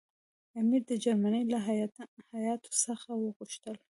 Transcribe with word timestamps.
امیر 0.59 0.81
د 0.87 0.91
جرمني 1.03 1.41
له 1.51 1.57
هیات 2.45 2.61
څخه 2.87 3.09
وغوښتل. 3.15 3.75